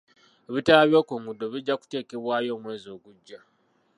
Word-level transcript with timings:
Ebitaala 0.49 0.83
by'oku 0.89 1.13
nguudo 1.19 1.45
bijja 1.53 1.73
kuteekebwayo 1.81 2.49
omwezi 2.57 2.87
ogujja. 2.95 3.39